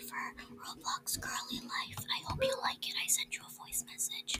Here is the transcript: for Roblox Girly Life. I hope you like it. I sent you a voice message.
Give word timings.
for 0.00 0.22
Roblox 0.60 1.18
Girly 1.20 1.60
Life. 1.62 2.04
I 2.10 2.18
hope 2.28 2.42
you 2.42 2.54
like 2.62 2.82
it. 2.88 2.94
I 3.02 3.06
sent 3.08 3.34
you 3.34 3.42
a 3.46 3.52
voice 3.56 3.84
message. 3.90 4.34